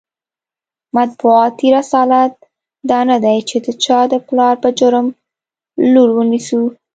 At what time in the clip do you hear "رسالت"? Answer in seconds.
1.77-2.33